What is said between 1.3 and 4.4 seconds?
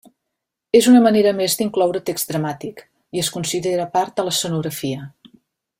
més d'incloure text dramàtic i es considera part de